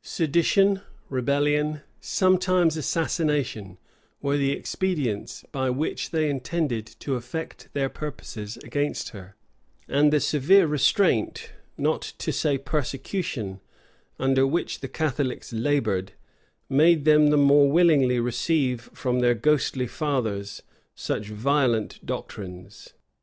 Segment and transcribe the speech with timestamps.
[0.00, 3.76] Sedition, rebellion, sometimes assassination,
[4.22, 9.36] were the expedients by which they intended to effect their purposes against her;
[9.86, 13.60] and the severe restraint, not to say persecution,
[14.18, 16.12] under which the Catholics labored,
[16.70, 20.62] made them the more willingly receive from their ghostly fathers
[20.94, 22.94] such violent doctrines.